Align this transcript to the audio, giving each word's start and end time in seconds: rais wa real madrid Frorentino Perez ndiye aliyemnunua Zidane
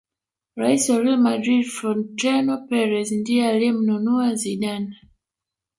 rais 0.61 0.83
wa 0.89 0.97
real 1.03 1.17
madrid 1.27 1.63
Frorentino 1.75 2.55
Perez 2.67 3.09
ndiye 3.15 3.47
aliyemnunua 3.49 4.35
Zidane 4.35 4.95